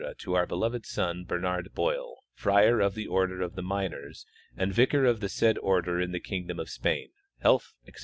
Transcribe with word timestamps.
to 0.17 0.33
our 0.35 0.47
beloved 0.47 0.83
son, 0.83 1.23
Bernard 1.25 1.69
Boil, 1.75 2.23
friar 2.33 2.79
of 2.79 2.95
the 2.95 3.05
order 3.05 3.43
of 3.43 3.55
Minors 3.55 4.25
and 4.57 4.73
vicar 4.73 5.05
of 5.05 5.19
the 5.19 5.29
said 5.29 5.59
order 5.59 6.01
in 6.01 6.11
the 6.11 6.19
kingdom 6.19 6.59
of 6.59 6.71
Spain, 6.71 7.09
health, 7.41 7.75
etc. 7.85 7.99